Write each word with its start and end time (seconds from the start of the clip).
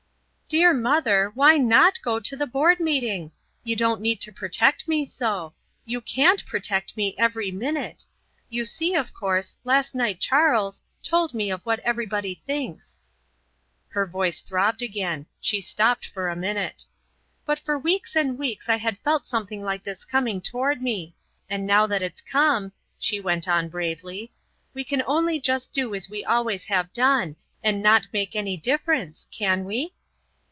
"Dear 0.53 0.73
mother, 0.73 1.31
why 1.33 1.57
NOT 1.57 1.97
go 2.01 2.19
to 2.19 2.35
the 2.35 2.45
board 2.45 2.81
meeting? 2.81 3.31
You 3.63 3.77
don't 3.77 4.01
need 4.01 4.19
to 4.19 4.33
protect 4.33 4.85
me 4.85 5.05
so. 5.05 5.53
You 5.85 6.01
CAN'T 6.01 6.45
protect 6.45 6.97
me 6.97 7.15
every 7.17 7.51
minute. 7.51 8.03
You 8.49 8.65
see, 8.65 8.93
of 8.93 9.13
course, 9.13 9.59
last 9.63 9.95
night 9.95 10.19
Charles 10.19 10.81
told 11.01 11.33
me 11.33 11.49
of 11.51 11.65
what 11.65 11.79
everybody 11.85 12.35
thinks." 12.35 12.99
Her 13.87 14.05
voice 14.05 14.41
throbbed 14.41 14.81
again. 14.81 15.25
She 15.39 15.61
stopped 15.61 16.05
for 16.05 16.27
a 16.27 16.35
minute. 16.35 16.83
"But 17.45 17.57
for 17.59 17.79
weeks 17.79 18.13
and 18.17 18.37
weeks 18.37 18.67
I 18.67 18.75
had 18.75 18.97
felt 18.97 19.25
something 19.27 19.63
like 19.63 19.83
this 19.83 20.03
coming 20.03 20.41
toward 20.41 20.81
me. 20.81 21.15
And 21.49 21.65
now 21.65 21.87
that 21.87 22.01
it's 22.01 22.19
come," 22.19 22.73
she 22.99 23.21
went 23.21 23.47
on, 23.47 23.69
bravely, 23.69 24.33
"we 24.73 24.83
can 24.83 25.01
only 25.07 25.39
just 25.39 25.71
do 25.71 25.95
as 25.95 26.09
we 26.09 26.25
always 26.25 26.65
have 26.65 26.91
done 26.91 27.37
and 27.63 27.81
not 27.81 28.07
make 28.11 28.35
any 28.35 28.57
difference 28.57 29.29
can 29.31 29.63
we?" 29.63 29.93